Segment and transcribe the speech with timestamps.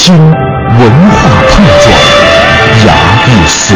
[0.00, 1.18] 今文化
[1.50, 1.84] 碰撞，
[2.86, 2.88] 雅
[3.26, 3.74] 与俗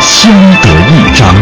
[0.00, 0.30] 相
[0.60, 1.32] 得益彰，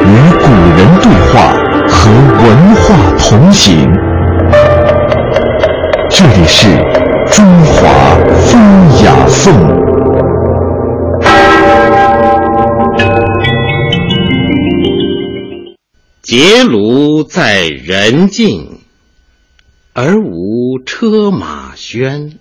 [0.00, 0.08] 与
[0.40, 1.34] 古人对话，
[1.88, 1.98] 和
[2.38, 2.86] 文化
[3.18, 3.92] 同行。
[6.08, 6.68] 这里是
[7.32, 8.14] 中华
[8.46, 8.48] 风
[9.04, 9.52] 雅颂。
[16.22, 18.78] 结庐在人境，
[19.94, 22.38] 而无车马喧。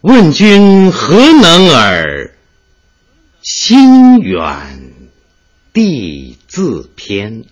[0.00, 2.34] 问君何能尔？
[3.42, 4.92] 心远
[5.72, 7.44] 地自偏。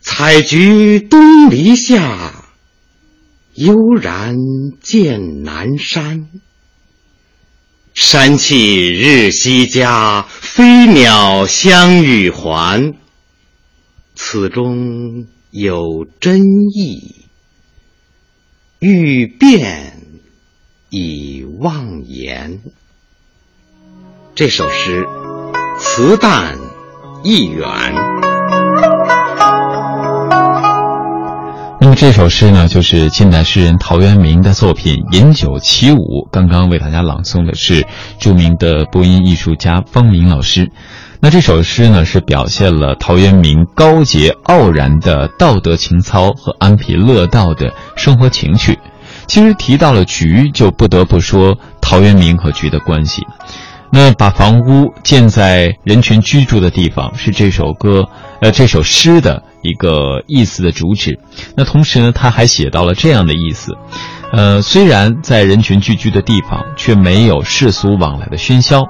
[0.00, 2.44] 采菊东篱下，
[3.54, 4.36] 悠然
[4.80, 6.28] 见南山。
[7.94, 12.94] 山气日夕佳，飞鸟相与还。
[14.14, 16.40] 此中有真
[16.74, 17.27] 意，
[18.80, 19.92] 欲辨
[20.88, 22.60] 已忘言。
[24.36, 25.04] 这首诗
[25.80, 26.56] 词淡
[27.24, 27.66] 意远。
[31.80, 35.96] 那么这首诗呢，就是近代诗人陶渊明的作品《饮酒起舞》。
[36.30, 37.84] 刚刚为大家朗诵的是
[38.20, 40.70] 著名的播音艺术家方明老师。
[41.20, 48.78] 那这首诗呢，是表现了陶渊明高洁傲然的道德情操和安贫乐道的生活情趣。
[49.26, 53.26] 其实提到了菊，就不得不说陶渊明和菊的关系。
[53.90, 58.04] 那把房屋建在人群居住的地方，是这首歌，
[58.40, 61.18] 呃，这首诗的一个意思的主旨。
[61.56, 63.72] 那同时呢，他还写到了这样的意思，
[64.30, 68.84] 呃，虽然在人群聚居的地方，却没有世俗往来的喧嚣。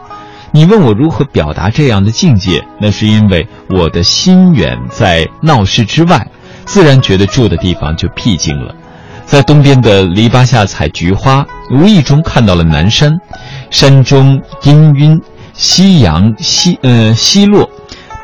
[0.50, 2.64] 你问我如何表达这样的境界？
[2.80, 6.26] 那是因为我的心远在闹市之外，
[6.64, 8.74] 自然觉得住的地方就僻静了。
[9.26, 13.12] 在东边的篱笆下采菊花，无意中看到了南山，
[13.70, 15.20] 山中氤氲，
[15.52, 17.68] 夕阳西呃西落，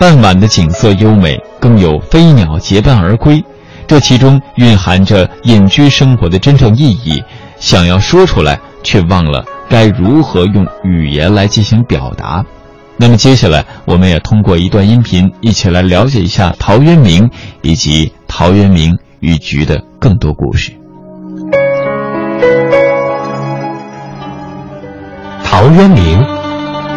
[0.01, 3.45] 傍晚的景色优美，更有飞鸟结伴而归，
[3.87, 7.23] 这其中蕴含着隐居生活的真正意义，
[7.61, 9.45] 想要说出来，却忘了。
[9.69, 12.45] 该如何用语言来进行表达？
[12.97, 17.29] 那么接下来，我们也通过一段音频，一起来了解一下陶渊明
[17.63, 20.71] 以及陶渊明与菊的更多故事。
[25.43, 26.25] 陶渊明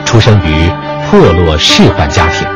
[0.06, 0.70] 出生于
[1.10, 2.48] 破落士宦家庭，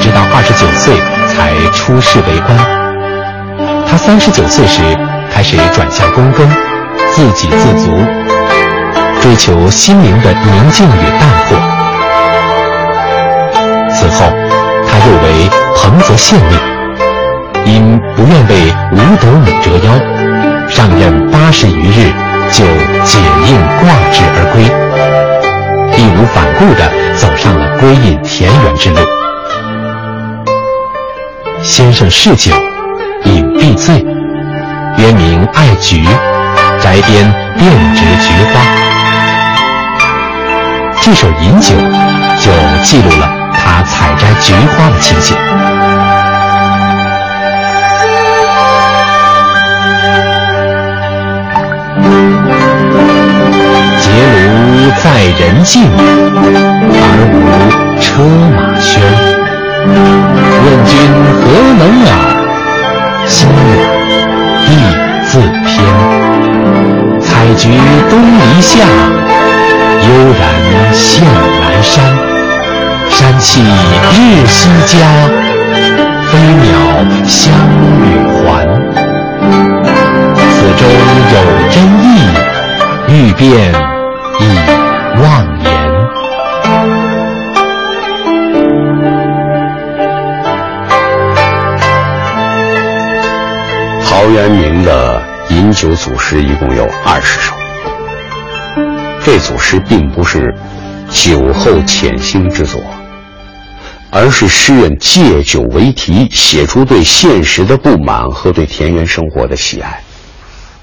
[0.00, 0.94] 直到二十九岁
[1.26, 2.56] 才出仕为官。
[3.88, 4.82] 他三十九岁时
[5.30, 6.48] 开始转向躬耕，
[7.12, 7.90] 自给自足。
[9.20, 11.58] 追求心灵的宁静与淡泊。
[13.90, 14.32] 此后，
[14.88, 16.58] 他又为彭泽县令，
[17.66, 19.92] 因不愿为五斗米折腰，
[20.70, 22.10] 上任八十余日
[22.50, 22.64] 就
[23.04, 24.64] 解印挂职而归，
[25.98, 26.80] 义无反顾地
[27.16, 28.96] 走上了归隐田园之路。
[31.62, 32.54] 先生嗜酒，
[33.24, 34.02] 饮必醉，
[34.96, 36.02] 原名爱菊，
[36.80, 38.60] 宅边遍植菊花。
[41.00, 41.74] 这首《饮酒》
[42.42, 42.50] 就
[42.84, 45.36] 记录了他采摘菊花的情景。
[54.00, 54.44] 结庐
[55.02, 55.04] 在
[55.38, 55.84] 人境，
[56.92, 57.34] 而无
[58.00, 58.04] 车
[58.56, 58.90] 马喧。
[60.62, 60.90] 问君
[61.40, 61.42] 何
[61.78, 62.10] 能尔？
[73.52, 73.66] 山气
[74.12, 74.96] 日夕佳，
[76.30, 76.70] 飞鸟
[77.26, 77.52] 相
[78.04, 78.06] 与
[78.38, 78.38] 还。
[80.52, 80.80] 此中
[81.32, 81.34] 有
[81.68, 82.06] 真意，
[83.08, 83.74] 欲辨
[84.38, 84.42] 已
[85.20, 85.26] 忘
[85.64, 85.66] 言。
[94.08, 97.52] 陶渊明的饮酒祖诗一共有二十首。
[99.24, 100.54] 这组诗并不是
[101.08, 102.80] 酒后潜心之作，
[104.10, 110.02] 而是诗人借酒为题，写出对现实的不满和对田园生活的喜爱。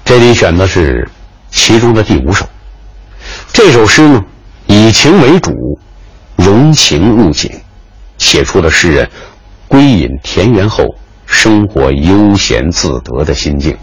[0.04, 1.06] 这里选的是
[1.50, 2.46] 其中的第五首。
[3.52, 4.24] 这首诗呢，
[4.66, 5.52] 以情为主，
[6.36, 7.50] 融情入景，
[8.16, 9.08] 写出了诗人
[9.68, 10.86] 归隐田园后
[11.26, 13.76] 生活悠闲自得的心境。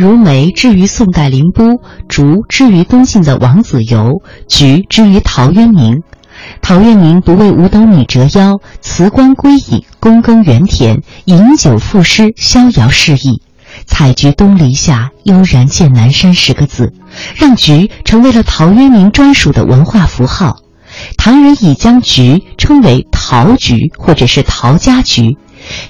[0.00, 6.00] 如梅之于宋代林逋，竹之于东晋的王子猷，菊之于陶渊明。
[6.62, 13.42] 陶渊明不为五斗米折腰，辞官归隐，躬耕原田，饮酒赋诗，逍遥适意。
[13.84, 16.94] 采菊东篱下，悠然见南山十个字，
[17.36, 20.56] 让菊成为了陶渊明专属的文化符号。
[21.18, 25.36] 唐人已将菊称为陶菊或者是陶家菊，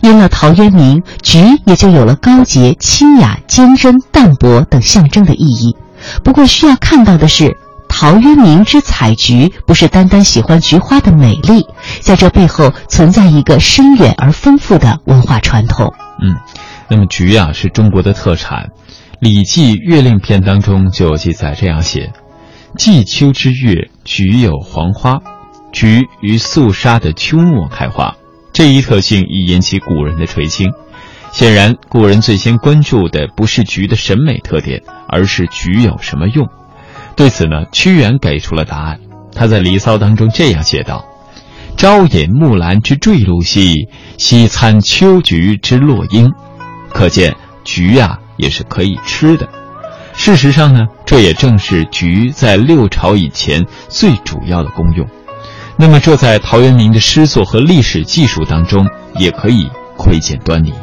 [0.00, 5.76] 因了陶渊明，菊也就有了高洁、清雅、坚贞、淡泊等象征的意义。
[6.24, 7.56] 不过需要看到的是，
[7.88, 11.66] 陶渊明之采菊不是单单喜欢菊花的美丽，
[12.00, 15.92] 在这背后存在一个深远而丰富的文化传统。
[16.22, 16.36] 嗯。
[16.92, 18.64] 那么菊啊是中国的特产，
[19.20, 22.12] 《礼记·月令篇》当中就有记载这样写
[22.76, 25.20] ：“季秋之月，菊有黄花。
[25.72, 28.16] 菊于肃杀的秋末开花，
[28.60, 30.70] 这一特性已引起古人的垂青。
[31.32, 36.46] 显然，古人最先关注的不是菊的审美特点，而是菊有什么用。
[37.16, 39.00] 对此呢，屈原给出了答案。
[39.34, 41.06] 他在《离骚》当中这样写道
[41.78, 46.30] ：‘朝饮木兰之坠露兮，夕餐秋菊之落英。’”
[46.92, 47.34] 可见
[47.64, 49.48] 菊呀也是可以吃的。
[50.12, 55.08] 事实上呢，这也正是菊在六朝以前最主要的功用。
[55.82, 58.86] 那么，这在陶渊明的诗作和历史记述当中
[59.16, 59.66] 也可以
[59.96, 60.74] 窥见端倪。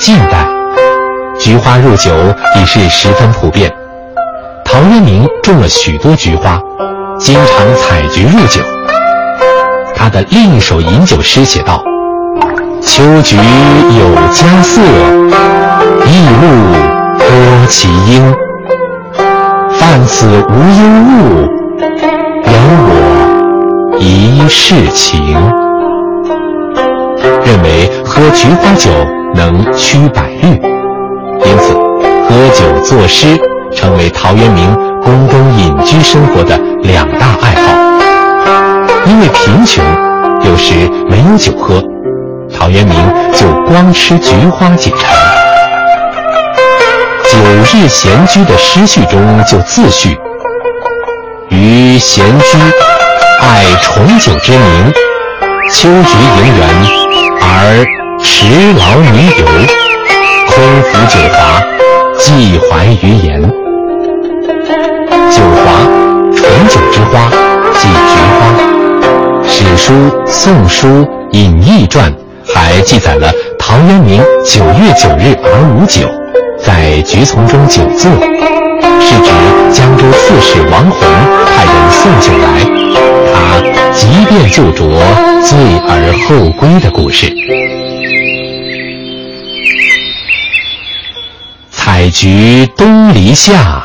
[0.00, 0.48] 近代，
[1.38, 2.10] 菊花入酒
[2.56, 3.70] 已是十分普遍。
[4.64, 6.58] 陶渊明种了许多菊花，
[7.18, 8.62] 经常采菊入酒。
[9.94, 11.84] 他的另一首饮酒诗写道
[12.80, 14.80] ：“秋菊有佳色，
[16.06, 16.87] 异露
[17.18, 18.34] 多其英。
[19.70, 21.10] 泛此无忧物，
[22.44, 22.52] 有
[22.88, 25.34] 我一世情。”
[27.44, 28.90] 认为喝菊花酒
[29.34, 30.60] 能驱百虑，
[31.44, 31.74] 因此
[32.24, 33.38] 喝酒作诗
[33.74, 37.66] 成为陶渊明宫中隐居生活的两大爱好。
[39.06, 39.82] 因为贫穷，
[40.44, 40.74] 有时
[41.08, 41.82] 没有酒喝，
[42.54, 42.96] 陶渊明
[43.32, 45.14] 就光吃菊花解馋。
[47.30, 47.36] 《九
[47.74, 50.16] 日闲居》的诗序中就自序
[51.50, 52.56] ：“余闲居，
[53.42, 54.92] 爱重酒之名，
[55.70, 56.66] 秋菊盈园，
[57.42, 57.84] 而
[58.24, 58.46] 持
[58.78, 59.44] 劳于游，
[60.46, 61.60] 空服酒华，
[62.18, 63.42] 寄怀于言。
[65.30, 65.84] 酒华，
[66.34, 67.30] 醇酒之花，
[67.74, 68.40] 即菊花。”
[69.46, 69.92] 史书
[70.26, 70.88] 《宋书·
[71.32, 72.10] 隐逸传》
[72.54, 76.08] 还记载了陶渊明九月九日而无酒，
[76.68, 78.10] 在菊丛中久坐，
[79.00, 79.30] 是指
[79.72, 81.00] 江州刺史王弘
[81.46, 82.60] 派人送酒来，
[83.32, 83.58] 他
[83.94, 84.86] 即便就酌，
[85.42, 87.32] 醉而后归的故事。
[91.70, 93.82] 采菊东篱下，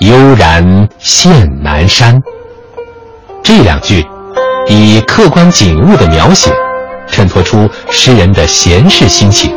[0.00, 2.20] 悠然见南山。
[3.44, 4.04] 这两句。
[4.68, 6.50] 以客观景物的描写，
[7.08, 9.52] 衬托出诗人的闲适心情，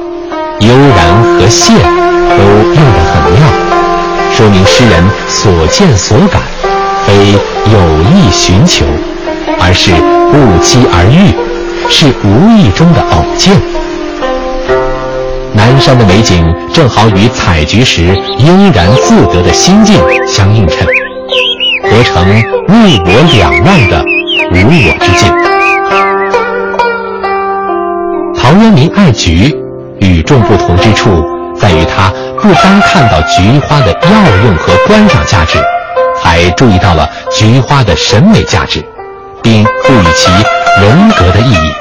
[0.60, 1.76] 悠然和现
[2.30, 3.42] 都用得很妙，
[4.32, 6.42] 说明诗人所见所感，
[7.06, 7.14] 非
[7.72, 7.78] 有
[8.12, 8.86] 意寻求，
[9.60, 9.92] 而是
[10.32, 11.34] 不期而遇，
[11.90, 13.54] 是无意中的偶见。
[15.54, 16.44] 南山的美景
[16.74, 18.08] 正好与采菊时
[18.40, 19.96] 悠然自得的心境
[20.28, 20.86] 相映衬，
[21.84, 22.26] 合成
[22.70, 22.74] 物
[23.06, 24.04] 我两忘的。
[24.52, 25.32] 无我之境。
[28.36, 29.56] 陶渊明爱菊，
[30.00, 31.10] 与众不同之处
[31.64, 34.10] 在于他不单看到菊花的药
[34.44, 35.58] 用和观赏价值，
[36.22, 38.84] 还注意到了菊花的审美价值，
[39.42, 40.30] 并赋予其
[40.82, 41.72] 人格的意义。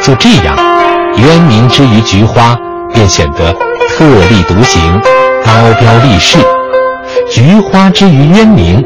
[0.00, 0.56] 就这样，
[1.18, 2.56] 渊明之于菊花
[2.94, 3.52] 便显得
[3.90, 4.98] 特立独行、
[5.44, 6.38] 高标立世；
[7.30, 8.82] 菊花之于渊明，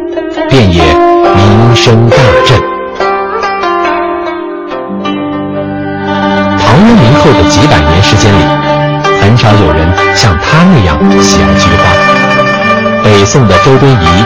[0.50, 0.82] 便也。
[1.36, 2.58] 名声大振。
[6.58, 8.42] 陶渊明后的几百年时间里，
[9.26, 11.82] 很少有人像他那样喜爱菊花。
[13.02, 14.24] 北宋的周敦颐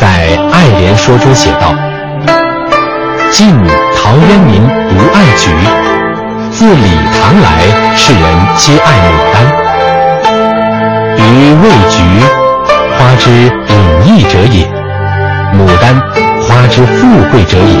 [0.00, 1.74] 在《爱莲说》中写道
[3.30, 3.54] ：“晋
[3.94, 5.50] 陶渊明独爱菊，
[6.50, 8.22] 自李唐来，世人
[8.56, 9.36] 皆爱牡丹。
[11.18, 12.00] 余谓菊，
[12.96, 13.30] 花之
[13.68, 14.64] 隐逸者也；
[15.52, 16.00] 牡丹。”
[16.48, 17.74] 花之富贵者也。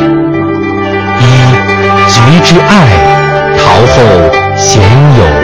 [1.18, 1.24] 一
[2.10, 2.74] 菊之爱，
[3.56, 3.96] 陶后
[4.54, 4.82] 鲜
[5.16, 5.37] 有。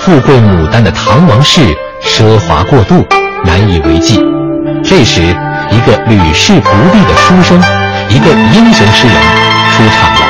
[0.00, 1.60] 富贵牡丹的唐王室
[2.02, 3.06] 奢华过度，
[3.44, 4.18] 难以为继。
[4.82, 5.20] 这时，
[5.70, 7.60] 一个屡试不第的书生，
[8.08, 9.16] 一个英雄诗人
[9.72, 10.20] 出场了。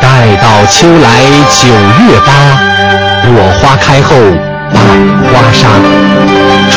[0.00, 1.68] 待到秋来九
[2.04, 2.32] 月八，
[3.28, 4.16] 落花开后
[4.72, 4.78] 百
[5.30, 5.68] 花杀。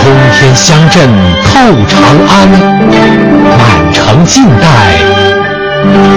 [0.08, 1.10] 冲天香阵
[1.44, 2.00] 透长
[2.30, 2.48] 安，
[3.60, 3.60] 满
[3.92, 4.66] 城尽带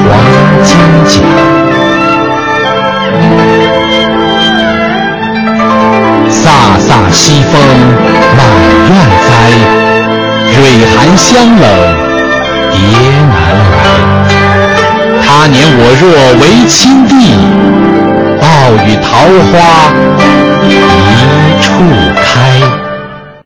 [0.07, 0.15] 黄
[0.63, 0.79] 金
[1.09, 1.13] 甲。
[6.31, 6.47] 飒
[6.87, 7.53] 飒西风
[8.37, 8.39] 满
[8.87, 8.95] 院
[9.27, 9.29] 栽，
[10.55, 11.29] 蕊寒香
[11.59, 11.67] 冷
[12.71, 12.79] 蝶
[13.27, 13.35] 难
[13.75, 13.83] 来。
[15.21, 16.07] 他年我若
[16.39, 16.79] 为亲
[17.09, 17.13] 弟，
[18.41, 18.47] 报
[18.87, 19.11] 与桃
[19.51, 19.53] 花
[20.69, 20.71] 一
[21.61, 21.67] 处
[22.23, 22.80] 开。